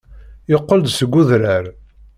[0.51, 1.65] Yeqqel-d seg udrar.